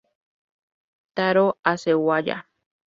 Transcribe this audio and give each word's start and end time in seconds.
Tarō 1.15 1.45
Hasegawa 1.65 2.37